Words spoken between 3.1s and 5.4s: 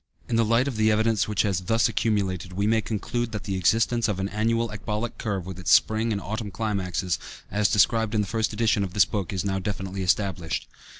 that the existence of an annual ecbolic